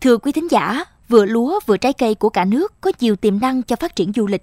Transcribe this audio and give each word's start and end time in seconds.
Thưa 0.00 0.16
quý 0.16 0.32
thính 0.32 0.50
giả, 0.50 0.84
vừa 1.08 1.24
lúa 1.24 1.60
vừa 1.66 1.76
trái 1.76 1.92
cây 1.92 2.14
của 2.14 2.28
cả 2.28 2.44
nước 2.44 2.80
có 2.80 2.92
nhiều 3.00 3.16
tiềm 3.16 3.40
năng 3.40 3.62
cho 3.62 3.76
phát 3.76 3.96
triển 3.96 4.12
du 4.16 4.26
lịch. 4.26 4.42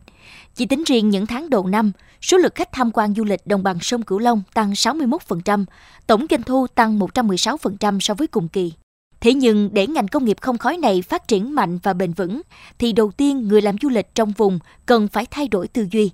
Chỉ 0.55 0.65
tính 0.65 0.83
riêng 0.83 1.09
những 1.09 1.25
tháng 1.25 1.49
đầu 1.49 1.67
năm, 1.67 1.91
số 2.21 2.37
lượt 2.37 2.55
khách 2.55 2.71
tham 2.71 2.91
quan 2.91 3.13
du 3.13 3.23
lịch 3.23 3.47
đồng 3.47 3.63
bằng 3.63 3.79
sông 3.81 4.01
Cửu 4.01 4.19
Long 4.19 4.41
tăng 4.53 4.71
61%, 4.71 5.65
tổng 6.07 6.25
doanh 6.29 6.43
thu 6.43 6.67
tăng 6.67 6.99
116% 6.99 7.99
so 7.99 8.13
với 8.13 8.27
cùng 8.27 8.47
kỳ. 8.47 8.73
Thế 9.19 9.33
nhưng 9.33 9.69
để 9.73 9.87
ngành 9.87 10.07
công 10.07 10.25
nghiệp 10.25 10.37
không 10.41 10.57
khói 10.57 10.77
này 10.77 11.01
phát 11.01 11.27
triển 11.27 11.55
mạnh 11.55 11.79
và 11.83 11.93
bền 11.93 12.13
vững, 12.13 12.41
thì 12.79 12.93
đầu 12.93 13.11
tiên 13.11 13.47
người 13.47 13.61
làm 13.61 13.75
du 13.81 13.89
lịch 13.89 14.15
trong 14.15 14.31
vùng 14.31 14.59
cần 14.85 15.07
phải 15.07 15.25
thay 15.31 15.47
đổi 15.47 15.67
tư 15.67 15.87
duy. 15.91 16.11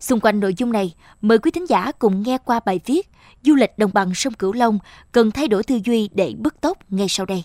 Xung 0.00 0.20
quanh 0.20 0.40
nội 0.40 0.54
dung 0.56 0.72
này, 0.72 0.94
mời 1.20 1.38
quý 1.38 1.50
thính 1.50 1.68
giả 1.68 1.92
cùng 1.92 2.22
nghe 2.22 2.38
qua 2.38 2.60
bài 2.66 2.80
viết 2.86 3.10
Du 3.42 3.54
lịch 3.54 3.78
đồng 3.78 3.90
bằng 3.94 4.14
sông 4.14 4.32
Cửu 4.32 4.52
Long 4.52 4.78
cần 5.12 5.30
thay 5.30 5.48
đổi 5.48 5.62
tư 5.62 5.80
duy 5.84 6.08
để 6.14 6.34
bứt 6.38 6.60
tốc 6.60 6.78
ngay 6.88 7.06
sau 7.08 7.26
đây. 7.26 7.44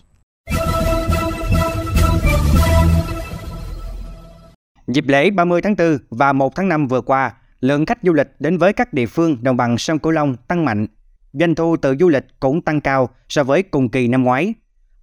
Dịp 4.94 5.08
lễ 5.08 5.30
30 5.30 5.62
tháng 5.62 5.76
4 5.76 5.98
và 6.10 6.34
1 6.34 6.56
tháng 6.56 6.70
5 6.70 6.88
vừa 6.88 7.02
qua, 7.02 7.34
lượng 7.60 7.86
khách 7.86 8.00
du 8.04 8.14
lịch 8.14 8.28
đến 8.40 8.58
với 8.58 8.74
các 8.74 8.94
địa 8.94 9.06
phương 9.06 9.38
đồng 9.42 9.58
bằng 9.58 9.78
sông 9.78 10.00
Cửu 10.00 10.12
Long 10.12 10.36
tăng 10.48 10.66
mạnh. 10.66 10.88
Doanh 11.34 11.56
thu 11.56 11.78
từ 11.78 11.96
du 12.00 12.10
lịch 12.10 12.26
cũng 12.40 12.62
tăng 12.62 12.82
cao 12.82 13.10
so 13.30 13.44
với 13.44 13.64
cùng 13.64 13.90
kỳ 13.90 14.08
năm 14.08 14.24
ngoái. 14.24 14.54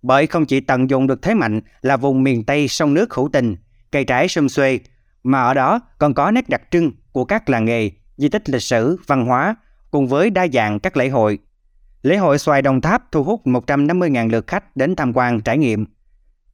Bởi 0.02 0.26
không 0.26 0.46
chỉ 0.46 0.60
tận 0.60 0.90
dụng 0.90 1.06
được 1.06 1.22
thế 1.22 1.34
mạnh 1.34 1.60
là 1.82 1.96
vùng 1.96 2.22
miền 2.22 2.44
Tây 2.44 2.68
sông 2.68 2.94
nước 2.94 3.14
hữu 3.14 3.28
tình, 3.32 3.56
cây 3.92 4.04
trái 4.04 4.28
sum 4.28 4.46
xuê, 4.46 4.78
mà 5.22 5.42
ở 5.42 5.54
đó 5.54 5.80
còn 5.98 6.14
có 6.14 6.30
nét 6.30 6.48
đặc 6.48 6.62
trưng 6.70 6.92
của 7.12 7.24
các 7.24 7.48
làng 7.48 7.64
nghề, 7.64 7.90
di 8.16 8.28
tích 8.28 8.50
lịch 8.50 8.62
sử, 8.62 8.96
văn 9.06 9.26
hóa 9.26 9.56
cùng 9.90 10.08
với 10.08 10.30
đa 10.30 10.46
dạng 10.52 10.80
các 10.80 10.96
lễ 10.96 11.08
hội. 11.08 11.38
Lễ 12.02 12.16
hội 12.16 12.38
xoài 12.38 12.62
Đồng 12.62 12.80
Tháp 12.80 13.12
thu 13.12 13.24
hút 13.24 13.46
150.000 13.46 14.30
lượt 14.30 14.46
khách 14.46 14.76
đến 14.76 14.96
tham 14.96 15.12
quan 15.12 15.40
trải 15.40 15.58
nghiệm. 15.58 15.86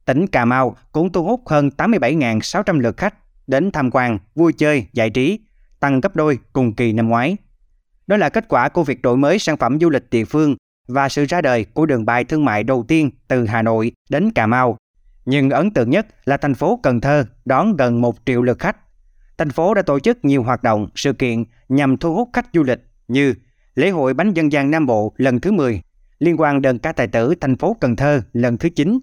Tỉnh 0.05 0.27
Cà 0.27 0.45
Mau 0.45 0.75
cũng 0.91 1.11
thu 1.11 1.23
hút 1.23 1.41
hơn 1.45 1.69
87.600 1.77 2.79
lượt 2.79 2.97
khách 2.97 3.15
đến 3.47 3.71
tham 3.71 3.91
quan, 3.91 4.19
vui 4.35 4.53
chơi, 4.53 4.85
giải 4.93 5.09
trí, 5.09 5.39
tăng 5.79 6.01
gấp 6.01 6.15
đôi 6.15 6.39
cùng 6.53 6.73
kỳ 6.73 6.93
năm 6.93 7.09
ngoái. 7.09 7.37
Đó 8.07 8.17
là 8.17 8.29
kết 8.29 8.47
quả 8.47 8.69
của 8.69 8.83
việc 8.83 9.01
đổi 9.01 9.17
mới 9.17 9.39
sản 9.39 9.57
phẩm 9.57 9.79
du 9.79 9.89
lịch 9.89 10.09
địa 10.09 10.25
phương 10.25 10.55
và 10.87 11.09
sự 11.09 11.25
ra 11.25 11.41
đời 11.41 11.65
của 11.65 11.85
đường 11.85 12.05
bay 12.05 12.23
thương 12.23 12.45
mại 12.45 12.63
đầu 12.63 12.85
tiên 12.87 13.09
từ 13.27 13.45
Hà 13.45 13.61
Nội 13.61 13.91
đến 14.09 14.31
Cà 14.31 14.47
Mau. 14.47 14.77
Nhưng 15.25 15.49
ấn 15.49 15.71
tượng 15.71 15.89
nhất 15.89 16.07
là 16.25 16.37
thành 16.37 16.55
phố 16.55 16.79
Cần 16.83 17.01
Thơ 17.01 17.25
đón 17.45 17.75
gần 17.75 18.01
1 18.01 18.15
triệu 18.25 18.41
lượt 18.41 18.59
khách. 18.59 18.77
Thành 19.37 19.49
phố 19.49 19.73
đã 19.73 19.81
tổ 19.81 19.99
chức 19.99 20.25
nhiều 20.25 20.43
hoạt 20.43 20.63
động, 20.63 20.87
sự 20.95 21.13
kiện 21.13 21.43
nhằm 21.69 21.97
thu 21.97 22.15
hút 22.15 22.29
khách 22.33 22.47
du 22.53 22.63
lịch 22.63 22.79
như 23.07 23.33
lễ 23.75 23.89
hội 23.89 24.13
bánh 24.13 24.33
dân 24.33 24.51
gian 24.51 24.71
Nam 24.71 24.85
Bộ 24.85 25.13
lần 25.17 25.39
thứ 25.39 25.51
10, 25.51 25.81
liên 26.19 26.39
quan 26.39 26.61
đơn 26.61 26.79
ca 26.79 26.91
tài 26.91 27.07
tử 27.07 27.33
thành 27.41 27.57
phố 27.57 27.77
Cần 27.81 27.95
Thơ 27.95 28.21
lần 28.33 28.57
thứ 28.57 28.69
9, 28.69 28.99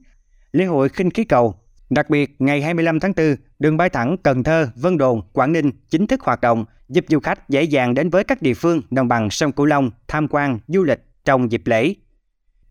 lễ 0.53 0.65
hội 0.65 0.89
khinh 0.89 1.11
khí 1.11 1.25
cầu. 1.25 1.55
Đặc 1.91 2.11
biệt, 2.11 2.37
ngày 2.39 2.63
25 2.63 3.01
tháng 3.01 3.13
4, 3.17 3.37
đường 3.61 3.77
bay 3.77 3.89
thẳng 3.89 4.17
Cần 4.23 4.43
Thơ, 4.43 4.69
Vân 4.77 4.99
Đồn, 4.99 5.23
Quảng 5.33 5.53
Ninh 5.53 5.71
chính 5.91 6.07
thức 6.07 6.21
hoạt 6.21 6.41
động, 6.41 6.65
giúp 6.89 7.05
du 7.09 7.21
khách 7.21 7.49
dễ 7.49 7.63
dàng 7.63 7.95
đến 7.95 8.11
với 8.11 8.25
các 8.25 8.43
địa 8.43 8.55
phương 8.55 8.83
đồng 8.91 9.09
bằng 9.09 9.31
sông 9.31 9.53
Cửu 9.53 9.67
Long 9.67 9.91
tham 10.09 10.29
quan, 10.31 10.59
du 10.69 10.85
lịch 10.85 11.05
trong 11.25 11.53
dịp 11.53 11.63
lễ. 11.65 11.95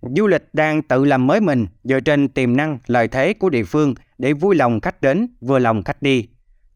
Du 0.02 0.28
lịch 0.28 0.54
đang 0.54 0.81
tự 0.81 1.06
làm 1.06 1.28
mới 1.28 1.42
mình 1.42 1.68
dựa 1.84 2.00
trên 2.00 2.28
tiềm 2.28 2.58
năng, 2.58 2.80
lợi 2.88 3.08
thế 3.08 3.34
của 3.34 3.50
địa 3.50 3.64
phương 3.64 3.94
để 4.18 4.34
vui 4.34 4.56
lòng 4.56 4.81
khách 4.81 5.02
đến, 5.02 5.28
vừa 5.42 5.59
lòng 5.59 5.84
khách 5.84 6.02
đi. 6.02 6.28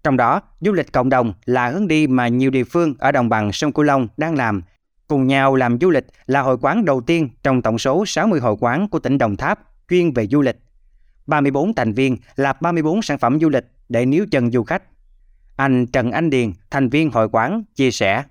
Trong 0.03 0.17
đó, 0.17 0.41
du 0.61 0.73
lịch 0.73 0.91
cộng 0.91 1.09
đồng 1.09 1.33
là 1.45 1.69
hướng 1.69 1.87
đi 1.87 2.07
mà 2.07 2.27
nhiều 2.27 2.49
địa 2.49 2.63
phương 2.63 2.93
ở 2.99 3.11
đồng 3.11 3.29
bằng 3.29 3.51
sông 3.51 3.71
Cửu 3.71 3.83
Long 3.83 4.07
đang 4.17 4.35
làm. 4.35 4.61
Cùng 5.07 5.27
nhau 5.27 5.55
làm 5.55 5.77
du 5.81 5.89
lịch 5.89 6.05
là 6.25 6.41
hội 6.41 6.57
quán 6.61 6.85
đầu 6.85 7.01
tiên 7.01 7.29
trong 7.43 7.61
tổng 7.61 7.77
số 7.77 8.05
60 8.05 8.39
hội 8.39 8.55
quán 8.59 8.87
của 8.87 8.99
tỉnh 8.99 9.17
Đồng 9.17 9.35
Tháp 9.35 9.59
chuyên 9.89 10.13
về 10.13 10.27
du 10.27 10.41
lịch. 10.41 10.57
34 11.27 11.73
thành 11.73 11.93
viên 11.93 12.17
là 12.35 12.53
34 12.53 13.01
sản 13.01 13.17
phẩm 13.17 13.39
du 13.39 13.49
lịch 13.49 13.65
để 13.93 14.05
níu 14.05 14.25
chân 14.31 14.51
du 14.51 14.63
khách. 14.63 14.83
Anh 15.55 15.85
Trần 15.87 16.11
Anh 16.11 16.29
Điền, 16.29 16.51
thành 16.71 16.89
viên 16.89 17.11
hội 17.11 17.29
quán, 17.31 17.63
chia 17.75 17.91
sẻ. 17.91 18.23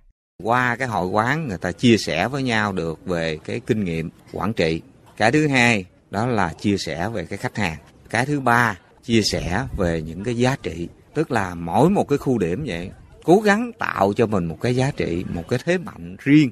Qua 0.43 0.77
cái 0.77 0.89
hội 0.89 1.07
quán 1.07 1.49
người 1.49 1.59
ta 1.59 1.73
chia 1.73 1.97
sẻ 1.97 2.29
với 2.29 2.43
nhau 2.43 2.73
được 2.73 3.07
về 3.07 3.39
cái 3.45 3.61
kinh 3.61 3.85
nghiệm 3.85 4.11
quản 4.33 4.53
trị. 4.53 4.81
Cái 5.17 5.33
thứ 5.33 5.47
hai 5.47 5.85
đó 6.11 6.27
là 6.27 6.53
chia 6.61 6.77
sẻ 6.79 7.09
về 7.09 7.25
cái 7.25 7.37
khách 7.37 7.57
hàng. 7.57 7.79
Cái 8.11 8.27
thứ 8.27 8.41
ba 8.41 8.79
chia 9.05 9.23
sẻ 9.23 9.67
về 9.77 10.03
những 10.03 10.25
cái 10.25 10.37
giá 10.37 10.57
trị. 10.63 10.89
Tức 11.15 11.31
là 11.31 11.55
mỗi 11.55 11.91
một 11.91 12.09
cái 12.09 12.19
khu 12.19 12.39
điểm 12.39 12.65
vậy 12.67 12.91
cố 13.25 13.41
gắng 13.41 13.71
tạo 13.79 14.13
cho 14.13 14.27
mình 14.27 14.45
một 14.45 14.59
cái 14.61 14.77
giá 14.77 14.91
trị, 14.97 15.25
một 15.29 15.49
cái 15.49 15.59
thế 15.65 15.79
mạnh 15.79 16.17
riêng. 16.19 16.51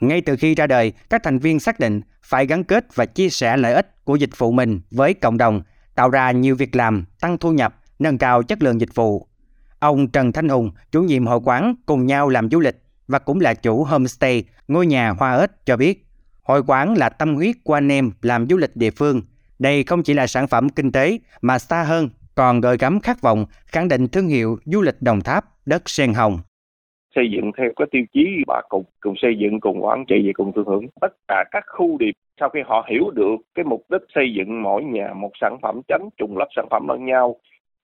Ngay 0.00 0.20
từ 0.26 0.36
khi 0.36 0.54
ra 0.54 0.66
đời, 0.66 0.92
các 1.10 1.22
thành 1.24 1.38
viên 1.38 1.60
xác 1.60 1.80
định 1.80 2.00
phải 2.22 2.46
gắn 2.46 2.64
kết 2.64 2.86
và 2.94 3.06
chia 3.06 3.28
sẻ 3.28 3.56
lợi 3.56 3.74
ích 3.74 4.04
của 4.04 4.16
dịch 4.16 4.38
vụ 4.38 4.52
mình 4.52 4.80
với 4.90 5.14
cộng 5.14 5.38
đồng, 5.38 5.62
tạo 5.94 6.10
ra 6.10 6.30
nhiều 6.30 6.56
việc 6.56 6.76
làm, 6.76 7.04
tăng 7.20 7.38
thu 7.38 7.52
nhập, 7.52 7.74
nâng 7.98 8.18
cao 8.18 8.42
chất 8.42 8.62
lượng 8.62 8.80
dịch 8.80 8.94
vụ. 8.94 9.26
Ông 9.80 10.08
Trần 10.08 10.32
Thanh 10.32 10.48
Hùng, 10.48 10.70
chủ 10.90 11.02
nhiệm 11.02 11.26
hội 11.26 11.40
quán 11.44 11.74
cùng 11.86 12.06
nhau 12.06 12.28
làm 12.28 12.50
du 12.50 12.60
lịch 12.60 12.76
và 13.08 13.18
cũng 13.18 13.40
là 13.40 13.54
chủ 13.54 13.84
homestay 13.84 14.44
ngôi 14.68 14.86
nhà 14.86 15.10
hoa 15.10 15.38
ếch 15.38 15.50
cho 15.66 15.76
biết, 15.76 16.06
hội 16.42 16.62
quán 16.66 16.94
là 16.94 17.08
tâm 17.08 17.34
huyết 17.34 17.56
của 17.64 17.74
anh 17.74 17.92
em 17.92 18.10
làm 18.22 18.46
du 18.50 18.56
lịch 18.56 18.76
địa 18.76 18.90
phương. 18.90 19.22
Đây 19.58 19.84
không 19.84 20.02
chỉ 20.02 20.14
là 20.14 20.26
sản 20.26 20.48
phẩm 20.48 20.68
kinh 20.68 20.92
tế 20.92 21.18
mà 21.42 21.58
xa 21.58 21.82
hơn 21.82 22.08
còn 22.38 22.60
gợi 22.60 22.76
gắm 22.80 23.00
khát 23.00 23.22
vọng 23.22 23.44
khẳng 23.66 23.88
định 23.88 24.08
thương 24.12 24.26
hiệu 24.26 24.56
du 24.64 24.82
lịch 24.82 24.94
Đồng 25.00 25.20
Tháp 25.20 25.44
đất 25.66 25.82
sen 25.88 26.12
hồng 26.14 26.38
xây 27.14 27.24
dựng 27.30 27.50
theo 27.58 27.70
cái 27.76 27.88
tiêu 27.90 28.02
chí 28.12 28.26
bà 28.46 28.60
cùng 28.68 28.84
cùng 29.00 29.14
xây 29.16 29.38
dựng 29.38 29.60
cùng 29.60 29.84
quản 29.84 30.04
trị 30.08 30.22
và 30.26 30.32
cùng 30.34 30.52
thương 30.52 30.66
hưởng 30.66 30.86
tất 31.00 31.12
cả 31.28 31.44
các 31.50 31.64
khu 31.66 31.98
điệp 31.98 32.12
sau 32.40 32.48
khi 32.48 32.60
họ 32.66 32.86
hiểu 32.90 33.10
được 33.10 33.36
cái 33.54 33.64
mục 33.64 33.82
đích 33.90 34.00
xây 34.14 34.34
dựng 34.36 34.62
mỗi 34.62 34.84
nhà 34.84 35.12
một 35.14 35.30
sản 35.40 35.56
phẩm 35.62 35.80
tránh 35.88 36.08
trùng 36.16 36.36
lắp 36.36 36.48
sản 36.56 36.66
phẩm 36.70 36.88
lẫn 36.88 37.04
nhau 37.04 37.36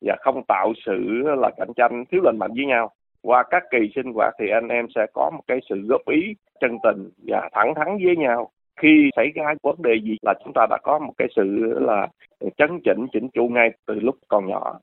và 0.04 0.16
không 0.20 0.42
tạo 0.48 0.72
sự 0.87 1.22
là 1.38 1.50
cạnh 1.56 1.72
tranh 1.76 2.04
thiếu 2.10 2.20
lành 2.25 2.38
mạnh 2.38 2.50
với 2.56 2.66
nhau. 2.66 2.91
Qua 3.22 3.44
các 3.50 3.62
kỳ 3.70 3.78
sinh 3.94 4.12
hoạt 4.15 4.34
thì 4.41 4.47
anh 4.48 4.69
em 4.69 4.87
sẽ 4.94 5.06
có 5.15 5.31
một 5.31 5.42
cái 5.47 5.59
sự 5.69 5.76
góp 5.88 6.00
ý 6.10 6.34
chân 6.60 6.78
tình 6.82 7.10
và 7.26 7.48
thẳng 7.53 7.75
thắn 7.76 7.98
với 8.04 8.16
nhau. 8.16 8.50
Khi 8.81 9.10
xảy 9.16 9.26
ra 9.34 9.54
vấn 9.62 9.82
đề 9.82 9.94
gì 10.03 10.16
là 10.22 10.34
chúng 10.44 10.53
ta 10.54 10.66
đã 10.70 10.78
có 10.82 10.98
một 10.98 11.12
cái 11.19 11.28
sự 11.37 11.44
là 11.81 12.09
chấn 12.56 12.81
chỉnh 12.84 13.06
chỉnh 13.12 13.28
chu 13.34 13.48
ngay 13.48 13.70
từ 13.87 13.94
lúc 13.94 14.16
còn 14.28 14.47
nhỏ. 14.47 14.78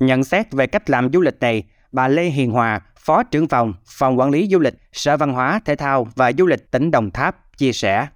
Nhận 0.00 0.24
xét 0.24 0.46
về 0.52 0.66
cách 0.66 0.90
làm 0.90 1.08
du 1.12 1.20
lịch 1.20 1.40
này 1.40 1.62
bà 1.92 2.08
Lê 2.08 2.22
Hiền 2.22 2.50
Hòa, 2.50 2.80
Phó 3.06 3.22
trưởng 3.22 3.48
phòng, 3.48 3.74
Phòng 3.98 4.18
Quản 4.18 4.30
lý 4.30 4.46
Du 4.46 4.60
lịch, 4.60 4.74
Sở 4.92 5.16
Văn 5.16 5.32
hóa, 5.32 5.60
Thể 5.64 5.74
thao 5.76 6.06
và 6.16 6.32
Du 6.32 6.46
lịch 6.46 6.70
tỉnh 6.70 6.90
Đồng 6.90 7.10
Tháp 7.10 7.34
chia 7.56 7.72
sẻ. 7.72 8.06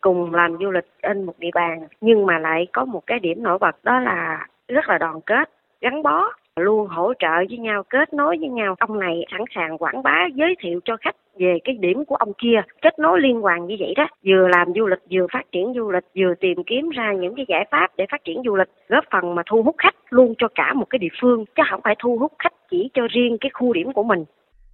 Cùng 0.00 0.34
làm 0.34 0.56
du 0.60 0.70
lịch 0.70 0.84
trên 1.02 1.24
một 1.24 1.38
địa 1.38 1.50
bàn 1.54 1.86
nhưng 2.00 2.26
mà 2.26 2.38
lại 2.38 2.66
có 2.72 2.84
một 2.84 3.02
cái 3.06 3.18
điểm 3.18 3.42
nổi 3.42 3.58
bật 3.58 3.84
đó 3.84 4.00
là 4.00 4.46
rất 4.70 4.88
là 4.88 4.98
đoàn 4.98 5.20
kết, 5.26 5.50
gắn 5.80 6.02
bó 6.02 6.24
luôn 6.56 6.88
hỗ 6.88 7.12
trợ 7.18 7.34
với 7.48 7.58
nhau 7.58 7.82
kết 7.90 8.14
nối 8.14 8.36
với 8.40 8.48
nhau. 8.48 8.74
Ông 8.78 9.00
này 9.00 9.24
sẵn 9.30 9.40
sàng 9.54 9.78
quảng 9.78 10.02
bá 10.02 10.26
giới 10.34 10.54
thiệu 10.60 10.80
cho 10.84 10.96
khách 11.00 11.16
về 11.38 11.58
cái 11.64 11.74
điểm 11.74 12.04
của 12.04 12.14
ông 12.14 12.32
kia 12.42 12.60
kết 12.82 12.98
nối 12.98 13.20
liên 13.20 13.40
hoàn 13.40 13.66
như 13.66 13.76
vậy 13.80 13.94
đó. 13.96 14.08
Vừa 14.26 14.48
làm 14.48 14.68
du 14.76 14.86
lịch 14.86 14.98
vừa 15.10 15.26
phát 15.32 15.52
triển 15.52 15.72
du 15.76 15.90
lịch 15.90 16.04
vừa 16.16 16.34
tìm 16.40 16.58
kiếm 16.66 16.90
ra 16.90 17.12
những 17.12 17.34
cái 17.36 17.44
giải 17.48 17.66
pháp 17.70 17.90
để 17.96 18.06
phát 18.10 18.24
triển 18.24 18.42
du 18.44 18.56
lịch 18.56 18.68
góp 18.88 19.04
phần 19.12 19.34
mà 19.34 19.42
thu 19.50 19.62
hút 19.62 19.74
khách 19.78 19.94
luôn 20.10 20.34
cho 20.38 20.48
cả 20.54 20.72
một 20.74 20.86
cái 20.90 20.98
địa 20.98 21.14
phương 21.20 21.44
chứ 21.56 21.62
không 21.70 21.80
phải 21.84 21.94
thu 21.98 22.18
hút 22.18 22.32
khách 22.38 22.52
chỉ 22.70 22.90
cho 22.94 23.02
riêng 23.10 23.36
cái 23.40 23.50
khu 23.54 23.72
điểm 23.72 23.92
của 23.92 24.02
mình. 24.02 24.24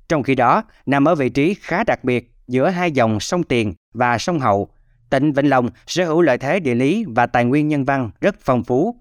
Trong 0.09 0.23
khi 0.23 0.35
đó 0.35 0.63
nằm 0.87 1.05
ở 1.05 1.15
vị 1.15 1.29
trí 1.29 1.55
khá 1.55 1.85
đặc 1.87 2.05
biệt 2.05 2.25
giữa 2.49 2.69
hai 2.69 2.91
dòng 2.91 3.21
sông 3.21 3.43
Tiền 3.43 3.73
và 3.95 4.19
sông 4.19 4.39
Hậu 4.39 4.69
tỉnh 5.11 5.33
Vĩnh 5.33 5.51
Long 5.51 5.69
sở 5.87 6.05
hữu 6.05 6.23
lợi 6.23 6.39
thế 6.39 6.61
địa 6.61 6.75
lý 6.75 7.05
và 7.17 7.27
tài 7.27 7.45
nguyên 7.45 7.69
nhân 7.69 7.85
văn 7.85 8.11
rất 8.21 8.35
phong 8.39 8.65
phú 8.65 8.97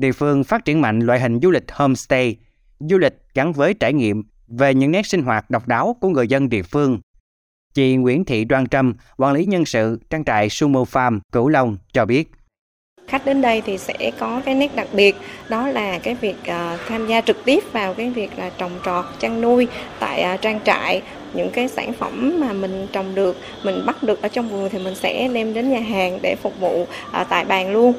địa 0.00 0.12
phương 0.12 0.44
phát 0.44 0.64
triển 0.64 0.80
mạnh 0.80 1.00
loại 1.00 1.20
hình 1.20 1.40
du 1.42 1.50
lịch 1.50 1.72
homestay, 1.72 2.36
du 2.80 2.98
lịch 2.98 3.14
gắn 3.34 3.52
với 3.52 3.74
trải 3.74 3.92
nghiệm 3.92 4.22
về 4.48 4.74
những 4.74 4.90
nét 4.90 5.06
sinh 5.06 5.22
hoạt 5.22 5.50
độc 5.50 5.68
đáo 5.68 5.96
của 6.00 6.08
người 6.08 6.28
dân 6.28 6.48
địa 6.48 6.62
phương. 6.62 7.00
Chị 7.74 7.96
Nguyễn 7.96 8.24
Thị 8.24 8.44
Đoan 8.44 8.66
Trâm, 8.66 8.94
quản 9.16 9.34
lý 9.34 9.44
nhân 9.44 9.64
sự 9.64 10.00
trang 10.10 10.24
trại 10.24 10.48
Sumo 10.48 10.80
Farm, 10.80 11.20
Cửu 11.32 11.48
Long 11.48 11.76
cho 11.92 12.04
biết. 12.04 12.30
Khách 13.06 13.24
đến 13.26 13.42
đây 13.42 13.62
thì 13.66 13.78
sẽ 13.78 14.10
có 14.18 14.42
cái 14.44 14.54
nét 14.54 14.76
đặc 14.76 14.88
biệt 14.92 15.16
đó 15.48 15.68
là 15.68 15.98
cái 15.98 16.14
việc 16.14 16.36
uh, 16.40 16.80
tham 16.88 17.06
gia 17.06 17.20
trực 17.20 17.44
tiếp 17.44 17.64
vào 17.72 17.94
cái 17.94 18.10
việc 18.10 18.30
là 18.36 18.50
trồng 18.58 18.78
trọt, 18.84 19.04
chăn 19.18 19.40
nuôi 19.40 19.68
tại 19.98 20.34
uh, 20.34 20.40
trang 20.40 20.60
trại 20.64 21.02
những 21.34 21.50
cái 21.50 21.68
sản 21.68 21.92
phẩm 21.92 22.40
mà 22.40 22.52
mình 22.52 22.86
trồng 22.92 23.14
được, 23.14 23.36
mình 23.64 23.86
bắt 23.86 24.02
được 24.02 24.22
ở 24.22 24.28
trong 24.28 24.48
vườn 24.48 24.68
thì 24.70 24.78
mình 24.78 24.94
sẽ 24.94 25.28
đem 25.34 25.54
đến 25.54 25.70
nhà 25.70 25.80
hàng 25.80 26.18
để 26.22 26.36
phục 26.42 26.60
vụ 26.60 26.82
uh, 26.82 27.26
tại 27.28 27.44
bàn 27.44 27.72
luôn. 27.72 27.94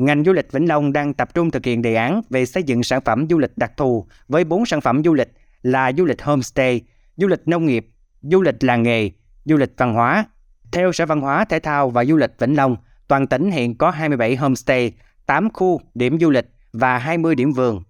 Ngành 0.00 0.24
du 0.24 0.32
lịch 0.32 0.52
Vĩnh 0.52 0.68
Long 0.68 0.92
đang 0.92 1.14
tập 1.14 1.34
trung 1.34 1.50
thực 1.50 1.64
hiện 1.64 1.82
đề 1.82 1.94
án 1.94 2.22
về 2.30 2.46
xây 2.46 2.62
dựng 2.62 2.82
sản 2.82 3.00
phẩm 3.00 3.26
du 3.30 3.38
lịch 3.38 3.52
đặc 3.56 3.72
thù 3.76 4.06
với 4.28 4.44
4 4.44 4.66
sản 4.66 4.80
phẩm 4.80 5.02
du 5.04 5.14
lịch 5.14 5.32
là 5.62 5.92
du 5.96 6.04
lịch 6.04 6.22
homestay, 6.22 6.80
du 7.16 7.26
lịch 7.26 7.48
nông 7.48 7.66
nghiệp, 7.66 7.88
du 8.22 8.42
lịch 8.42 8.64
làng 8.64 8.82
nghề, 8.82 9.10
du 9.44 9.56
lịch 9.56 9.72
văn 9.76 9.94
hóa. 9.94 10.24
Theo 10.72 10.92
Sở 10.92 11.06
Văn 11.06 11.20
hóa, 11.20 11.44
Thể 11.44 11.58
thao 11.58 11.90
và 11.90 12.04
Du 12.04 12.16
lịch 12.16 12.30
Vĩnh 12.38 12.56
Long, 12.56 12.76
toàn 13.08 13.26
tỉnh 13.26 13.50
hiện 13.50 13.78
có 13.78 13.90
27 13.90 14.36
homestay, 14.36 14.92
8 15.26 15.50
khu 15.50 15.80
điểm 15.94 16.18
du 16.20 16.30
lịch 16.30 16.46
và 16.72 16.98
20 16.98 17.34
điểm 17.34 17.52
vườn. 17.52 17.82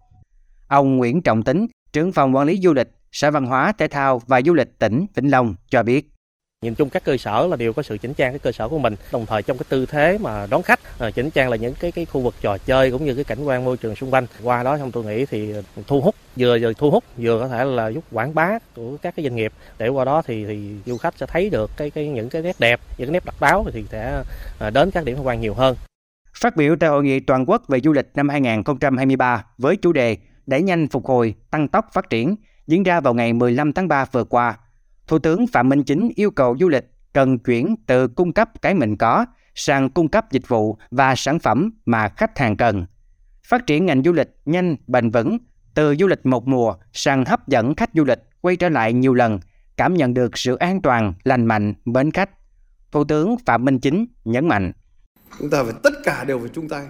Ông 0.68 0.96
Nguyễn 0.96 1.22
Trọng 1.22 1.42
Tính, 1.42 1.66
trưởng 1.92 2.12
phòng 2.12 2.36
quản 2.36 2.46
lý 2.46 2.60
du 2.62 2.72
lịch, 2.72 2.88
Sở 3.12 3.30
Văn 3.30 3.46
hóa, 3.46 3.72
Thể 3.72 3.88
thao 3.88 4.18
và 4.26 4.42
Du 4.42 4.54
lịch 4.54 4.78
tỉnh 4.78 5.06
Vĩnh 5.14 5.30
Long 5.30 5.54
cho 5.70 5.82
biết. 5.82 6.10
Nhìn 6.64 6.74
chung 6.74 6.90
các 6.90 7.04
cơ 7.04 7.16
sở 7.16 7.46
là 7.46 7.56
đều 7.56 7.72
có 7.72 7.82
sự 7.82 7.98
chỉnh 7.98 8.14
trang 8.14 8.32
cái 8.32 8.38
cơ 8.38 8.52
sở 8.52 8.68
của 8.68 8.78
mình, 8.78 8.96
đồng 9.12 9.26
thời 9.26 9.42
trong 9.42 9.58
cái 9.58 9.64
tư 9.68 9.86
thế 9.86 10.18
mà 10.18 10.46
đón 10.50 10.62
khách 10.62 10.80
à, 10.98 11.10
chỉnh 11.10 11.30
trang 11.30 11.50
là 11.50 11.56
những 11.56 11.74
cái 11.80 11.92
cái 11.92 12.04
khu 12.04 12.20
vực 12.20 12.34
trò 12.40 12.58
chơi 12.58 12.90
cũng 12.90 13.04
như 13.04 13.14
cái 13.14 13.24
cảnh 13.24 13.44
quan 13.44 13.64
môi 13.64 13.76
trường 13.76 13.96
xung 13.96 14.10
quanh. 14.14 14.26
Qua 14.42 14.62
đó 14.62 14.78
trong 14.78 14.92
tôi 14.92 15.04
nghĩ 15.04 15.26
thì 15.26 15.54
thu 15.86 16.00
hút 16.00 16.14
vừa 16.36 16.58
vừa 16.60 16.72
thu 16.72 16.90
hút 16.90 17.04
vừa 17.16 17.40
có 17.40 17.48
thể 17.48 17.64
là 17.64 17.88
giúp 17.88 18.04
quảng 18.12 18.34
bá 18.34 18.58
của 18.76 18.96
các 19.02 19.16
cái 19.16 19.24
doanh 19.24 19.36
nghiệp 19.36 19.52
để 19.78 19.88
qua 19.88 20.04
đó 20.04 20.22
thì 20.26 20.44
thì 20.44 20.74
du 20.86 20.96
khách 20.96 21.14
sẽ 21.18 21.26
thấy 21.26 21.50
được 21.50 21.70
cái 21.76 21.90
cái 21.90 22.08
những 22.08 22.28
cái 22.28 22.42
nét 22.42 22.56
đẹp, 22.58 22.80
những 22.98 23.08
cái 23.08 23.12
nét 23.12 23.24
đặc 23.24 23.34
báo 23.40 23.66
thì 23.72 23.84
sẽ 23.90 24.22
à, 24.58 24.70
đến 24.70 24.90
các 24.90 25.04
điểm 25.04 25.16
tham 25.16 25.24
quan 25.24 25.40
nhiều 25.40 25.54
hơn. 25.54 25.76
Phát 26.40 26.56
biểu 26.56 26.76
tại 26.80 26.90
hội 26.90 27.04
nghị 27.04 27.20
toàn 27.20 27.44
quốc 27.50 27.62
về 27.68 27.80
du 27.80 27.92
lịch 27.92 28.06
năm 28.14 28.28
2023 28.28 29.44
với 29.58 29.76
chủ 29.76 29.92
đề 29.92 30.16
Đẩy 30.46 30.62
nhanh 30.62 30.88
phục 30.88 31.06
hồi, 31.06 31.34
tăng 31.50 31.68
tốc 31.68 31.86
phát 31.92 32.10
triển 32.10 32.36
diễn 32.66 32.82
ra 32.82 33.00
vào 33.00 33.14
ngày 33.14 33.32
15 33.32 33.72
tháng 33.72 33.88
3 33.88 34.04
vừa 34.12 34.24
qua, 34.24 34.56
Thủ 35.10 35.18
tướng 35.18 35.46
Phạm 35.46 35.68
Minh 35.68 35.84
Chính 35.84 36.10
yêu 36.14 36.30
cầu 36.30 36.56
du 36.60 36.68
lịch 36.68 36.90
cần 37.12 37.38
chuyển 37.38 37.76
từ 37.86 38.08
cung 38.08 38.32
cấp 38.32 38.50
cái 38.62 38.74
mình 38.74 38.96
có 38.96 39.26
sang 39.54 39.90
cung 39.90 40.08
cấp 40.08 40.32
dịch 40.32 40.48
vụ 40.48 40.78
và 40.90 41.14
sản 41.14 41.38
phẩm 41.38 41.70
mà 41.86 42.08
khách 42.08 42.38
hàng 42.38 42.56
cần. 42.56 42.86
Phát 43.42 43.66
triển 43.66 43.86
ngành 43.86 44.02
du 44.02 44.12
lịch 44.12 44.28
nhanh, 44.44 44.76
bền 44.86 45.10
vững, 45.10 45.38
từ 45.74 45.94
du 45.94 46.06
lịch 46.06 46.26
một 46.26 46.48
mùa 46.48 46.74
sang 46.92 47.24
hấp 47.24 47.48
dẫn 47.48 47.74
khách 47.74 47.90
du 47.94 48.04
lịch 48.04 48.18
quay 48.40 48.56
trở 48.56 48.68
lại 48.68 48.92
nhiều 48.92 49.14
lần, 49.14 49.40
cảm 49.76 49.94
nhận 49.94 50.14
được 50.14 50.38
sự 50.38 50.56
an 50.56 50.82
toàn, 50.82 51.14
lành 51.24 51.46
mạnh, 51.46 51.74
mến 51.84 52.10
khách. 52.10 52.30
Thủ 52.92 53.04
tướng 53.04 53.36
Phạm 53.46 53.64
Minh 53.64 53.78
Chính 53.78 54.06
nhấn 54.24 54.48
mạnh. 54.48 54.72
Chúng 55.38 55.50
ta 55.50 55.62
phải 55.64 55.74
tất 55.82 55.94
cả 56.04 56.24
đều 56.24 56.38
phải 56.38 56.48
chung 56.48 56.68
tay 56.68 56.86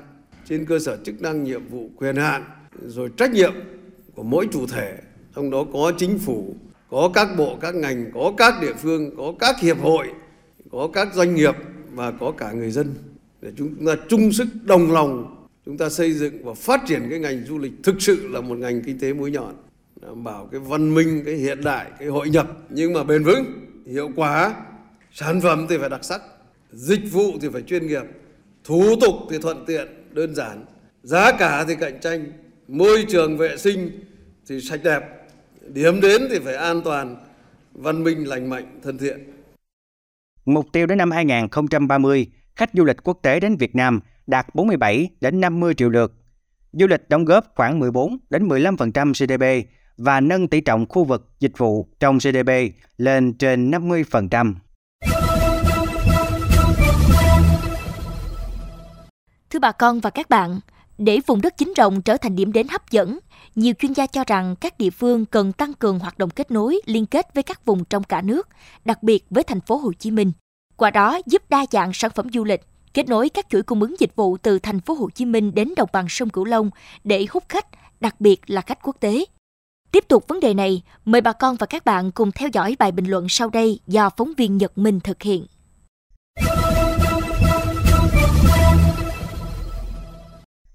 trên 0.48 0.66
cơ 0.66 0.78
sở 0.78 0.96
chức 1.04 1.22
năng, 1.22 1.44
nhiệm 1.44 1.68
vụ, 1.68 1.90
quyền 1.96 2.16
hạn, 2.16 2.44
rồi 2.86 3.10
trách 3.16 3.30
nhiệm 3.30 3.52
của 4.14 4.22
mỗi 4.22 4.48
chủ 4.52 4.66
thể, 4.66 4.98
trong 5.36 5.50
đó 5.50 5.64
có 5.72 5.92
chính 5.98 6.18
phủ, 6.18 6.54
có 6.90 7.10
các 7.14 7.28
bộ, 7.36 7.58
các 7.60 7.74
ngành, 7.74 8.10
có 8.14 8.32
các 8.36 8.54
địa 8.60 8.72
phương, 8.78 9.16
có 9.16 9.34
các 9.38 9.60
hiệp 9.60 9.80
hội, 9.80 10.06
có 10.70 10.88
các 10.92 11.14
doanh 11.14 11.34
nghiệp 11.34 11.54
và 11.92 12.10
có 12.10 12.32
cả 12.32 12.52
người 12.52 12.70
dân. 12.70 12.94
Để 13.40 13.50
chúng 13.56 13.86
ta 13.86 13.92
chung 14.08 14.32
sức 14.32 14.46
đồng 14.64 14.92
lòng, 14.92 15.46
chúng 15.66 15.78
ta 15.78 15.88
xây 15.88 16.12
dựng 16.12 16.44
và 16.44 16.54
phát 16.54 16.80
triển 16.86 17.06
cái 17.10 17.18
ngành 17.18 17.44
du 17.44 17.58
lịch 17.58 17.72
thực 17.82 18.02
sự 18.02 18.28
là 18.28 18.40
một 18.40 18.58
ngành 18.58 18.82
kinh 18.82 18.98
tế 18.98 19.12
mũi 19.12 19.30
nhọn, 19.30 19.54
đảm 20.02 20.24
bảo 20.24 20.48
cái 20.52 20.60
văn 20.60 20.94
minh, 20.94 21.22
cái 21.24 21.34
hiện 21.34 21.64
đại, 21.64 21.86
cái 21.98 22.08
hội 22.08 22.30
nhập. 22.30 22.48
Nhưng 22.70 22.92
mà 22.92 23.04
bền 23.04 23.24
vững, 23.24 23.44
hiệu 23.86 24.10
quả, 24.16 24.54
sản 25.12 25.40
phẩm 25.40 25.66
thì 25.68 25.78
phải 25.78 25.88
đặc 25.88 26.04
sắc, 26.04 26.22
dịch 26.72 27.12
vụ 27.12 27.32
thì 27.40 27.48
phải 27.52 27.62
chuyên 27.62 27.86
nghiệp, 27.86 28.02
thủ 28.64 28.96
tục 29.00 29.14
thì 29.30 29.38
thuận 29.38 29.64
tiện, 29.66 29.88
đơn 30.12 30.34
giản. 30.34 30.64
Giá 31.02 31.32
cả 31.32 31.64
thì 31.68 31.74
cạnh 31.74 32.00
tranh, 32.00 32.32
môi 32.68 33.04
trường 33.08 33.36
vệ 33.36 33.56
sinh 33.56 33.90
thì 34.46 34.60
sạch 34.60 34.80
đẹp. 34.84 35.19
Điểm 35.74 36.00
đến 36.00 36.22
thì 36.30 36.38
phải 36.38 36.54
an 36.54 36.80
toàn, 36.84 37.16
văn 37.72 38.04
minh, 38.04 38.28
lành 38.28 38.50
mạnh, 38.50 38.80
thân 38.82 38.98
thiện. 38.98 39.18
Mục 40.44 40.66
tiêu 40.72 40.86
đến 40.86 40.98
năm 40.98 41.10
2030, 41.10 42.26
khách 42.56 42.70
du 42.72 42.84
lịch 42.84 42.96
quốc 43.04 43.18
tế 43.22 43.40
đến 43.40 43.56
Việt 43.56 43.74
Nam 43.74 44.00
đạt 44.26 44.54
47 44.54 45.08
đến 45.20 45.40
50 45.40 45.74
triệu 45.74 45.88
lượt. 45.88 46.12
Du 46.72 46.86
lịch 46.86 47.08
đóng 47.08 47.24
góp 47.24 47.44
khoảng 47.54 47.78
14 47.78 48.18
đến 48.30 48.48
15% 48.48 49.12
GDP 49.12 49.68
và 49.96 50.20
nâng 50.20 50.48
tỷ 50.48 50.60
trọng 50.60 50.86
khu 50.88 51.04
vực 51.04 51.28
dịch 51.40 51.58
vụ 51.58 51.88
trong 52.00 52.18
GDP 52.18 52.50
lên 52.96 53.34
trên 53.38 53.70
50%. 53.70 54.54
Thưa 59.50 59.58
bà 59.58 59.72
con 59.72 60.00
và 60.00 60.10
các 60.10 60.30
bạn, 60.30 60.60
để 60.98 61.18
vùng 61.26 61.42
đất 61.42 61.54
chính 61.58 61.74
rộng 61.76 62.02
trở 62.02 62.16
thành 62.16 62.36
điểm 62.36 62.52
đến 62.52 62.66
hấp 62.68 62.90
dẫn, 62.90 63.18
nhiều 63.54 63.74
chuyên 63.78 63.92
gia 63.92 64.06
cho 64.06 64.24
rằng 64.26 64.56
các 64.60 64.78
địa 64.78 64.90
phương 64.90 65.26
cần 65.26 65.52
tăng 65.52 65.74
cường 65.74 65.98
hoạt 65.98 66.18
động 66.18 66.30
kết 66.30 66.50
nối, 66.50 66.80
liên 66.86 67.06
kết 67.06 67.34
với 67.34 67.42
các 67.42 67.64
vùng 67.64 67.84
trong 67.84 68.02
cả 68.02 68.22
nước, 68.22 68.48
đặc 68.84 69.02
biệt 69.02 69.24
với 69.30 69.44
thành 69.44 69.60
phố 69.60 69.76
Hồ 69.76 69.92
Chí 69.92 70.10
Minh. 70.10 70.32
Qua 70.76 70.90
đó 70.90 71.18
giúp 71.26 71.42
đa 71.48 71.66
dạng 71.70 71.92
sản 71.94 72.10
phẩm 72.14 72.26
du 72.34 72.44
lịch, 72.44 72.60
kết 72.94 73.08
nối 73.08 73.28
các 73.28 73.46
chuỗi 73.50 73.62
cung 73.62 73.80
ứng 73.80 73.94
dịch 73.98 74.16
vụ 74.16 74.36
từ 74.36 74.58
thành 74.58 74.80
phố 74.80 74.94
Hồ 74.94 75.10
Chí 75.10 75.24
Minh 75.24 75.54
đến 75.54 75.72
đồng 75.76 75.88
bằng 75.92 76.06
sông 76.08 76.30
Cửu 76.30 76.44
Long 76.44 76.70
để 77.04 77.26
hút 77.30 77.44
khách, 77.48 77.66
đặc 78.00 78.20
biệt 78.20 78.40
là 78.46 78.60
khách 78.60 78.78
quốc 78.82 78.96
tế. 79.00 79.24
Tiếp 79.92 80.04
tục 80.08 80.28
vấn 80.28 80.40
đề 80.40 80.54
này, 80.54 80.82
mời 81.04 81.20
bà 81.20 81.32
con 81.32 81.56
và 81.56 81.66
các 81.66 81.84
bạn 81.84 82.12
cùng 82.12 82.32
theo 82.32 82.48
dõi 82.52 82.76
bài 82.78 82.92
bình 82.92 83.06
luận 83.06 83.26
sau 83.28 83.50
đây 83.50 83.80
do 83.86 84.10
phóng 84.16 84.32
viên 84.36 84.56
Nhật 84.56 84.78
Minh 84.78 85.00
thực 85.00 85.22
hiện. 85.22 85.46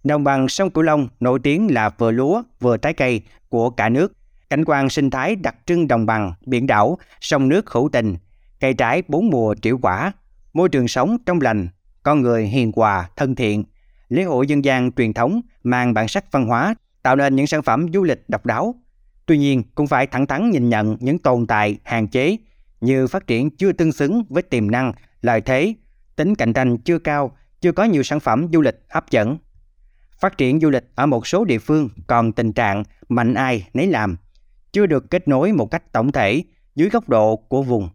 Đồng 0.05 0.23
bằng 0.23 0.47
sông 0.47 0.69
Cửu 0.69 0.83
Long 0.83 1.07
nổi 1.19 1.39
tiếng 1.43 1.73
là 1.73 1.89
vừa 1.89 2.11
lúa 2.11 2.43
vừa 2.59 2.77
trái 2.77 2.93
cây 2.93 3.21
của 3.49 3.69
cả 3.69 3.89
nước. 3.89 4.13
Cảnh 4.49 4.63
quan 4.65 4.89
sinh 4.89 5.09
thái 5.09 5.35
đặc 5.35 5.55
trưng 5.65 5.87
đồng 5.87 6.05
bằng, 6.05 6.33
biển 6.45 6.67
đảo, 6.67 6.97
sông 7.21 7.49
nước 7.49 7.69
hữu 7.69 7.89
tình, 7.91 8.15
cây 8.59 8.73
trái 8.73 9.03
bốn 9.07 9.29
mùa 9.29 9.55
triệu 9.61 9.77
quả, 9.77 10.11
môi 10.53 10.69
trường 10.69 10.87
sống 10.87 11.17
trong 11.25 11.41
lành, 11.41 11.67
con 12.03 12.21
người 12.21 12.45
hiền 12.45 12.71
hòa, 12.75 13.09
thân 13.15 13.35
thiện, 13.35 13.63
lễ 14.09 14.23
hội 14.23 14.47
dân 14.47 14.65
gian 14.65 14.91
truyền 14.91 15.13
thống 15.13 15.41
mang 15.63 15.93
bản 15.93 16.07
sắc 16.07 16.31
văn 16.31 16.45
hóa, 16.45 16.75
tạo 17.03 17.15
nên 17.15 17.35
những 17.35 17.47
sản 17.47 17.61
phẩm 17.61 17.85
du 17.93 18.03
lịch 18.03 18.29
độc 18.29 18.45
đáo. 18.45 18.75
Tuy 19.25 19.37
nhiên, 19.37 19.63
cũng 19.75 19.87
phải 19.87 20.07
thẳng 20.07 20.27
thắn 20.27 20.49
nhìn 20.49 20.69
nhận 20.69 20.97
những 20.99 21.19
tồn 21.19 21.47
tại, 21.47 21.77
hạn 21.83 22.07
chế 22.07 22.37
như 22.81 23.07
phát 23.07 23.27
triển 23.27 23.49
chưa 23.49 23.71
tương 23.71 23.91
xứng 23.91 24.23
với 24.29 24.43
tiềm 24.43 24.71
năng, 24.71 24.91
lợi 25.21 25.41
thế, 25.41 25.73
tính 26.15 26.35
cạnh 26.35 26.53
tranh 26.53 26.77
chưa 26.77 26.99
cao, 26.99 27.37
chưa 27.61 27.71
có 27.71 27.83
nhiều 27.83 28.03
sản 28.03 28.19
phẩm 28.19 28.47
du 28.53 28.61
lịch 28.61 28.85
hấp 28.89 29.11
dẫn. 29.11 29.37
Phát 30.19 30.37
triển 30.37 30.59
du 30.59 30.69
lịch 30.69 30.83
ở 30.95 31.05
một 31.05 31.27
số 31.27 31.45
địa 31.45 31.59
phương 31.59 31.89
còn 32.07 32.31
tình 32.31 32.53
trạng 32.53 32.83
mạnh 33.09 33.33
ai 33.33 33.67
nấy 33.73 33.87
làm, 33.87 34.15
chưa 34.71 34.85
được 34.85 35.09
kết 35.09 35.27
nối 35.27 35.51
một 35.51 35.71
cách 35.71 35.91
tổng 35.91 36.11
thể 36.11 36.43
dưới 36.75 36.89
góc 36.89 37.09
độ 37.09 37.35
của 37.35 37.63
vùng. 37.63 37.89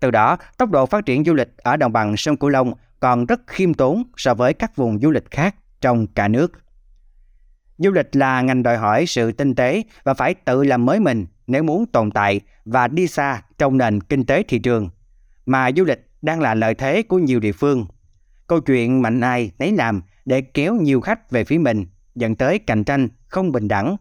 Từ 0.00 0.10
đó, 0.10 0.36
tốc 0.58 0.70
độ 0.70 0.86
phát 0.86 1.06
triển 1.06 1.24
du 1.24 1.34
lịch 1.34 1.56
ở 1.56 1.76
đồng 1.76 1.92
bằng 1.92 2.16
sông 2.16 2.36
Cửu 2.36 2.50
Long 2.50 2.72
còn 3.00 3.26
rất 3.26 3.40
khiêm 3.46 3.74
tốn 3.74 4.02
so 4.16 4.34
với 4.34 4.54
các 4.54 4.76
vùng 4.76 5.00
du 5.00 5.10
lịch 5.10 5.30
khác 5.30 5.54
trong 5.80 6.06
cả 6.06 6.28
nước. 6.28 6.52
Du 7.78 7.90
lịch 7.90 8.16
là 8.16 8.42
ngành 8.42 8.62
đòi 8.62 8.76
hỏi 8.76 9.06
sự 9.06 9.32
tinh 9.32 9.54
tế 9.54 9.82
và 10.04 10.14
phải 10.14 10.34
tự 10.34 10.64
làm 10.64 10.86
mới 10.86 11.00
mình 11.00 11.26
nếu 11.46 11.62
muốn 11.62 11.86
tồn 11.86 12.10
tại 12.10 12.40
và 12.64 12.88
đi 12.88 13.06
xa 13.06 13.42
trong 13.58 13.78
nền 13.78 14.00
kinh 14.00 14.24
tế 14.24 14.42
thị 14.42 14.58
trường. 14.58 14.88
Mà 15.46 15.70
du 15.76 15.84
lịch 15.84 16.10
đang 16.22 16.40
là 16.40 16.54
lợi 16.54 16.74
thế 16.74 17.02
của 17.02 17.18
nhiều 17.18 17.40
địa 17.40 17.52
phương. 17.52 17.86
Câu 18.46 18.60
chuyện 18.60 19.02
mạnh 19.02 19.20
ai 19.20 19.50
nấy 19.58 19.72
làm 19.72 20.02
để 20.26 20.40
kéo 20.40 20.74
nhiều 20.74 21.00
khách 21.00 21.30
về 21.30 21.44
phía 21.44 21.58
mình, 21.58 21.86
dẫn 22.14 22.34
tới 22.34 22.58
cạnh 22.58 22.84
tranh 22.84 23.08
không 23.28 23.52
bình 23.52 23.68
đẳng. 23.68 23.96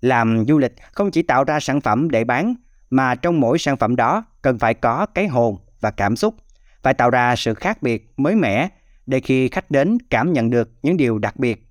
Làm 0.00 0.44
du 0.48 0.58
lịch 0.58 0.74
không 0.92 1.10
chỉ 1.10 1.22
tạo 1.22 1.44
ra 1.44 1.60
sản 1.60 1.80
phẩm 1.80 2.10
để 2.10 2.24
bán, 2.24 2.54
mà 2.90 3.14
trong 3.14 3.40
mỗi 3.40 3.58
sản 3.58 3.76
phẩm 3.76 3.96
đó 3.96 4.24
cần 4.42 4.58
phải 4.58 4.74
có 4.74 5.06
cái 5.06 5.26
hồn 5.26 5.58
và 5.80 5.90
cảm 5.90 6.16
xúc, 6.16 6.34
phải 6.82 6.94
tạo 6.94 7.10
ra 7.10 7.36
sự 7.36 7.54
khác 7.54 7.82
biệt 7.82 8.12
mới 8.16 8.34
mẻ 8.34 8.68
để 9.06 9.20
khi 9.20 9.48
khách 9.48 9.70
đến 9.70 9.98
cảm 10.10 10.32
nhận 10.32 10.50
được 10.50 10.70
những 10.82 10.96
điều 10.96 11.18
đặc 11.18 11.36
biệt. 11.36 11.68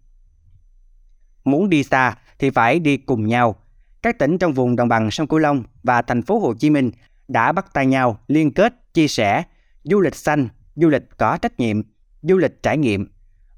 Muốn 1.44 1.70
đi 1.70 1.84
xa 1.84 2.18
thì 2.40 2.50
phải 2.50 2.80
đi 2.80 2.98
cùng 2.98 3.28
nhau. 3.28 3.56
Các 4.02 4.20
tỉnh 4.20 4.38
trong 4.38 4.54
vùng 4.54 4.76
đồng 4.76 4.88
bằng 4.88 5.12
sông 5.12 5.28
Cửu 5.28 5.40
Long 5.40 5.64
và 5.84 6.02
thành 6.02 6.22
phố 6.22 6.40
Hồ 6.40 6.54
Chí 6.54 6.70
Minh 6.70 6.92
đã 7.28 7.52
bắt 7.52 7.74
tay 7.74 7.86
nhau 7.86 8.20
liên 8.28 8.54
kết 8.54 8.94
chia 8.94 9.08
sẻ 9.08 9.44
du 9.84 10.02
lịch 10.02 10.16
xanh, 10.16 10.48
du 10.76 10.90
lịch 10.90 11.18
có 11.18 11.38
trách 11.38 11.60
nhiệm, 11.60 11.82
du 12.22 12.38
lịch 12.38 12.64
trải 12.64 12.78
nghiệm 12.78 13.08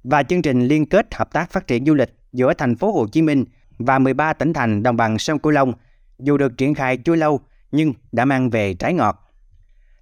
và 0.09 0.23
chương 0.23 0.41
trình 0.41 0.61
liên 0.61 0.85
kết 0.85 1.15
hợp 1.15 1.33
tác 1.33 1.51
phát 1.51 1.67
triển 1.67 1.85
du 1.85 1.93
lịch 1.93 2.13
giữa 2.33 2.53
thành 2.53 2.75
phố 2.75 2.91
Hồ 2.91 3.07
Chí 3.07 3.21
Minh 3.21 3.45
và 3.77 3.99
13 3.99 4.33
tỉnh 4.33 4.53
thành 4.53 4.83
đồng 4.83 4.97
bằng 4.97 5.19
sông 5.19 5.39
Cửu 5.39 5.51
Long 5.51 5.73
dù 6.19 6.37
được 6.37 6.57
triển 6.57 6.73
khai 6.73 6.97
chưa 6.97 7.15
lâu 7.15 7.39
nhưng 7.71 7.93
đã 8.11 8.25
mang 8.25 8.49
về 8.49 8.73
trái 8.73 8.93
ngọt. 8.93 9.23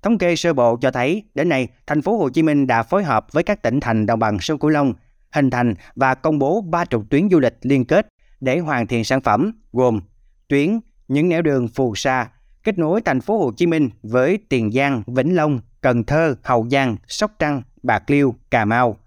Thống 0.01 0.17
kê 0.17 0.35
sơ 0.35 0.53
bộ 0.53 0.77
cho 0.81 0.91
thấy 0.91 1.23
đến 1.35 1.49
nay 1.49 1.67
thành 1.87 2.01
phố 2.01 2.17
Hồ 2.17 2.29
Chí 2.29 2.43
Minh 2.43 2.67
đã 2.67 2.83
phối 2.83 3.03
hợp 3.03 3.27
với 3.31 3.43
các 3.43 3.61
tỉnh 3.61 3.79
thành 3.79 4.05
đồng 4.05 4.19
bằng 4.19 4.39
sông 4.39 4.59
Cửu 4.59 4.69
Long 4.69 4.93
hình 5.31 5.49
thành 5.49 5.73
và 5.95 6.15
công 6.15 6.39
bố 6.39 6.61
ba 6.61 6.85
trục 6.85 7.09
tuyến 7.09 7.29
du 7.29 7.39
lịch 7.39 7.57
liên 7.61 7.85
kết 7.85 8.07
để 8.39 8.59
hoàn 8.59 8.87
thiện 8.87 9.03
sản 9.03 9.21
phẩm 9.21 9.51
gồm 9.73 10.01
tuyến 10.47 10.79
những 11.07 11.29
nẻo 11.29 11.41
đường 11.41 11.67
phù 11.67 11.95
sa 11.95 12.29
kết 12.63 12.77
nối 12.77 13.01
thành 13.01 13.21
phố 13.21 13.37
Hồ 13.37 13.51
Chí 13.57 13.65
Minh 13.67 13.89
với 14.03 14.39
Tiền 14.49 14.71
Giang, 14.71 15.03
Vĩnh 15.07 15.35
Long, 15.35 15.59
Cần 15.81 16.03
Thơ, 16.03 16.35
Hậu 16.43 16.67
Giang, 16.69 16.95
Sóc 17.07 17.31
Trăng, 17.39 17.61
Bạc 17.83 18.09
Liêu, 18.09 18.35
Cà 18.51 18.65
Mau 18.65 18.97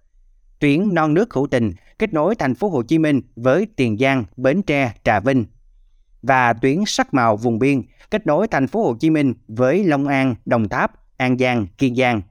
tuyến 0.58 0.94
non 0.94 1.14
nước 1.14 1.34
hữu 1.34 1.46
tình 1.46 1.72
kết 1.98 2.12
nối 2.12 2.34
thành 2.34 2.54
phố 2.54 2.68
Hồ 2.68 2.82
Chí 2.82 2.98
Minh 2.98 3.20
với 3.36 3.66
Tiền 3.76 3.98
Giang, 3.98 4.24
Bến 4.36 4.62
Tre, 4.62 4.92
Trà 5.04 5.20
Vinh 5.20 5.44
và 6.22 6.52
tuyến 6.52 6.78
sắc 6.86 7.14
màu 7.14 7.36
vùng 7.36 7.58
biên 7.58 7.82
kết 8.10 8.26
nối 8.26 8.48
thành 8.48 8.66
phố 8.66 8.84
Hồ 8.84 8.96
Chí 9.00 9.10
Minh 9.10 9.34
với 9.48 9.84
Long 9.84 10.06
An, 10.06 10.34
Đồng 10.44 10.68
Tháp, 10.68 10.92
An 11.16 11.38
Giang, 11.38 11.66
Kiên 11.78 11.96
Giang. 11.96 12.22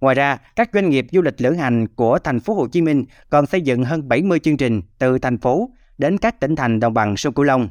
Ngoài 0.00 0.14
ra, 0.14 0.38
các 0.56 0.70
doanh 0.72 0.90
nghiệp 0.90 1.06
du 1.12 1.22
lịch 1.22 1.40
lữ 1.40 1.52
hành 1.52 1.86
của 1.88 2.18
thành 2.18 2.40
phố 2.40 2.54
Hồ 2.54 2.66
Chí 2.66 2.82
Minh 2.82 3.04
còn 3.30 3.46
xây 3.46 3.60
dựng 3.60 3.84
hơn 3.84 4.08
70 4.08 4.38
chương 4.38 4.56
trình 4.56 4.82
từ 4.98 5.18
thành 5.18 5.38
phố 5.38 5.70
đến 5.98 6.18
các 6.18 6.40
tỉnh 6.40 6.56
thành 6.56 6.80
đồng 6.80 6.94
bằng 6.94 7.16
sông 7.16 7.34
Cửu 7.34 7.44
Long. 7.44 7.68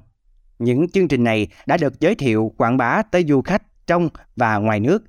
Những 0.60 0.89
chương 0.89 1.08
trình 1.08 1.24
này 1.24 1.48
đã 1.65 1.77
được 1.77 2.00
giới 2.00 2.15
thiệu 2.15 2.53
quảng 2.58 2.77
bá 2.77 3.01
tới 3.01 3.25
du 3.27 3.42
khách 3.42 3.88
trong 3.88 4.10
và 4.36 4.58
ngoài 4.58 4.80
nước 4.80 5.03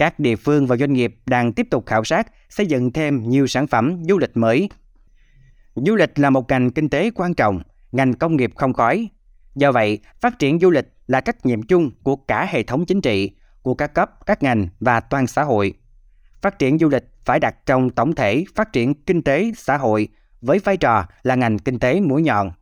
các 0.00 0.18
địa 0.18 0.36
phương 0.36 0.66
và 0.66 0.76
doanh 0.76 0.92
nghiệp 0.92 1.14
đang 1.26 1.52
tiếp 1.52 1.66
tục 1.70 1.86
khảo 1.86 2.04
sát, 2.04 2.26
xây 2.48 2.66
dựng 2.66 2.92
thêm 2.92 3.28
nhiều 3.28 3.46
sản 3.46 3.66
phẩm 3.66 4.02
du 4.08 4.18
lịch 4.18 4.36
mới. 4.36 4.68
Du 5.74 5.94
lịch 5.94 6.18
là 6.18 6.30
một 6.30 6.48
ngành 6.48 6.70
kinh 6.70 6.88
tế 6.88 7.10
quan 7.14 7.34
trọng, 7.34 7.62
ngành 7.92 8.14
công 8.14 8.36
nghiệp 8.36 8.52
không 8.56 8.72
khói. 8.72 9.08
Do 9.54 9.72
vậy, 9.72 9.98
phát 10.20 10.38
triển 10.38 10.58
du 10.58 10.70
lịch 10.70 10.86
là 11.06 11.20
trách 11.20 11.46
nhiệm 11.46 11.62
chung 11.62 11.90
của 12.02 12.16
cả 12.16 12.46
hệ 12.50 12.62
thống 12.62 12.86
chính 12.86 13.00
trị, 13.00 13.30
của 13.62 13.74
các 13.74 13.94
cấp, 13.94 14.10
các 14.26 14.42
ngành 14.42 14.68
và 14.80 15.00
toàn 15.00 15.26
xã 15.26 15.42
hội. 15.42 15.74
Phát 16.42 16.58
triển 16.58 16.78
du 16.78 16.88
lịch 16.88 17.04
phải 17.24 17.40
đặt 17.40 17.66
trong 17.66 17.90
tổng 17.90 18.14
thể 18.14 18.44
phát 18.54 18.72
triển 18.72 18.94
kinh 18.94 19.22
tế 19.22 19.52
xã 19.56 19.76
hội 19.76 20.08
với 20.40 20.58
vai 20.58 20.76
trò 20.76 21.04
là 21.22 21.34
ngành 21.34 21.58
kinh 21.58 21.78
tế 21.78 22.00
mũi 22.00 22.22
nhọn. 22.22 22.52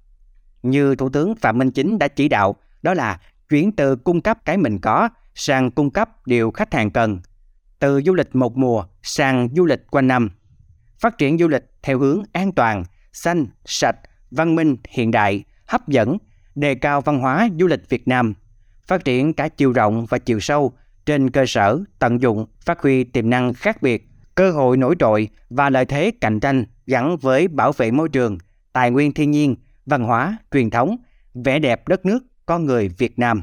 Như 0.62 0.94
Thủ 0.94 1.08
tướng 1.08 1.34
Phạm 1.36 1.58
Minh 1.58 1.70
Chính 1.70 1.98
đã 1.98 2.08
chỉ 2.08 2.28
đạo, 2.28 2.56
đó 2.82 2.94
là 2.94 3.20
chuyển 3.48 3.72
từ 3.72 3.96
cung 3.96 4.20
cấp 4.20 4.38
cái 4.44 4.56
mình 4.56 4.78
có 4.78 5.08
sang 5.38 5.70
cung 5.70 5.90
cấp 5.90 6.26
điều 6.26 6.50
khách 6.50 6.74
hàng 6.74 6.90
cần, 6.90 7.20
từ 7.78 8.00
du 8.06 8.14
lịch 8.14 8.36
một 8.36 8.56
mùa 8.56 8.84
sang 9.02 9.48
du 9.56 9.64
lịch 9.64 9.90
quanh 9.90 10.06
năm. 10.06 10.30
Phát 10.98 11.18
triển 11.18 11.38
du 11.38 11.48
lịch 11.48 11.64
theo 11.82 11.98
hướng 11.98 12.22
an 12.32 12.52
toàn, 12.52 12.84
xanh, 13.12 13.46
sạch, 13.64 13.96
văn 14.30 14.54
minh, 14.54 14.76
hiện 14.88 15.10
đại, 15.10 15.44
hấp 15.66 15.88
dẫn, 15.88 16.18
đề 16.54 16.74
cao 16.74 17.00
văn 17.00 17.18
hóa 17.18 17.48
du 17.60 17.66
lịch 17.66 17.88
Việt 17.88 18.08
Nam, 18.08 18.34
phát 18.82 19.04
triển 19.04 19.32
cả 19.32 19.48
chiều 19.48 19.72
rộng 19.72 20.06
và 20.06 20.18
chiều 20.18 20.40
sâu 20.40 20.72
trên 21.06 21.30
cơ 21.30 21.44
sở 21.46 21.80
tận 21.98 22.22
dụng, 22.22 22.46
phát 22.60 22.82
huy 22.82 23.04
tiềm 23.04 23.30
năng 23.30 23.54
khác 23.54 23.82
biệt, 23.82 24.08
cơ 24.34 24.50
hội 24.50 24.76
nổi 24.76 24.94
trội 24.98 25.28
và 25.50 25.70
lợi 25.70 25.84
thế 25.84 26.12
cạnh 26.20 26.40
tranh 26.40 26.64
gắn 26.86 27.16
với 27.16 27.48
bảo 27.48 27.72
vệ 27.72 27.90
môi 27.90 28.08
trường, 28.08 28.38
tài 28.72 28.90
nguyên 28.90 29.12
thiên 29.12 29.30
nhiên, 29.30 29.56
văn 29.86 30.04
hóa, 30.04 30.38
truyền 30.52 30.70
thống, 30.70 30.96
vẻ 31.34 31.58
đẹp 31.58 31.88
đất 31.88 32.06
nước, 32.06 32.18
con 32.46 32.64
người 32.64 32.88
Việt 32.88 33.18
Nam. 33.18 33.42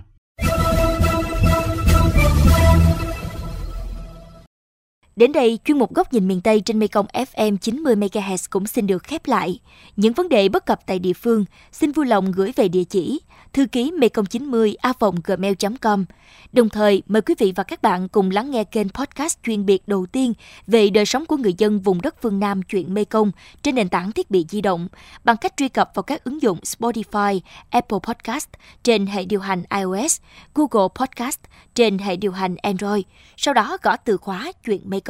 Đến 5.15 5.31
đây, 5.31 5.59
chuyên 5.65 5.79
mục 5.79 5.93
Góc 5.93 6.13
nhìn 6.13 6.27
miền 6.27 6.41
Tây 6.41 6.61
trên 6.61 6.79
Mekong 6.79 7.05
FM 7.13 7.57
90 7.57 7.95
MHz 7.95 8.47
cũng 8.49 8.67
xin 8.67 8.87
được 8.87 9.03
khép 9.03 9.27
lại. 9.27 9.59
Những 9.95 10.13
vấn 10.13 10.29
đề 10.29 10.49
bất 10.49 10.65
cập 10.65 10.79
tại 10.85 10.99
địa 10.99 11.13
phương, 11.13 11.45
xin 11.71 11.91
vui 11.91 12.05
lòng 12.05 12.31
gửi 12.31 12.51
về 12.55 12.67
địa 12.67 12.83
chỉ 12.83 13.19
thư 13.55 13.65
ký 13.65 13.91
mekong 13.91 14.25
90 14.25 14.75
a 14.81 14.93
gmail.com. 15.23 16.05
Đồng 16.53 16.69
thời, 16.69 17.03
mời 17.07 17.21
quý 17.21 17.35
vị 17.37 17.53
và 17.55 17.63
các 17.63 17.81
bạn 17.81 18.07
cùng 18.07 18.31
lắng 18.31 18.51
nghe 18.51 18.63
kênh 18.63 18.89
podcast 18.89 19.37
chuyên 19.43 19.65
biệt 19.65 19.87
đầu 19.87 20.05
tiên 20.05 20.33
về 20.67 20.89
đời 20.89 21.05
sống 21.05 21.25
của 21.25 21.37
người 21.37 21.53
dân 21.57 21.79
vùng 21.79 22.01
đất 22.01 22.15
phương 22.21 22.39
Nam 22.39 22.61
chuyện 22.61 22.93
Mekong 22.93 23.31
trên 23.63 23.75
nền 23.75 23.89
tảng 23.89 24.11
thiết 24.11 24.31
bị 24.31 24.45
di 24.49 24.61
động 24.61 24.87
bằng 25.23 25.37
cách 25.37 25.53
truy 25.57 25.69
cập 25.69 25.91
vào 25.93 26.03
các 26.03 26.23
ứng 26.23 26.41
dụng 26.41 26.59
Spotify, 26.59 27.39
Apple 27.69 27.99
Podcast 28.03 28.49
trên 28.83 29.07
hệ 29.07 29.25
điều 29.25 29.39
hành 29.39 29.63
iOS, 29.77 30.19
Google 30.55 30.87
Podcast 30.95 31.39
trên 31.75 31.97
hệ 31.97 32.15
điều 32.15 32.31
hành 32.31 32.55
Android. 32.55 33.03
Sau 33.37 33.53
đó 33.53 33.77
gõ 33.81 33.97
từ 33.97 34.17
khóa 34.17 34.51
chuyện 34.65 34.81
Mekong. 34.85 35.04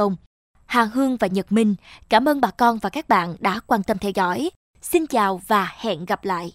Hà 0.66 0.84
Hương 0.84 1.18
và 1.18 1.28
Nhật 1.28 1.52
Minh, 1.52 1.76
cảm 2.10 2.30
ơn 2.30 2.42
bà 2.42 2.52
con 2.52 2.78
và 2.78 2.90
các 2.90 3.08
bạn 3.10 3.36
đã 3.40 3.60
quan 3.68 3.84
tâm 3.84 3.98
theo 3.98 4.12
dõi. 4.16 4.50
Xin 4.82 5.08
chào 5.08 5.42
và 5.48 5.74
hẹn 5.78 6.06
gặp 6.06 6.26
lại. 6.26 6.52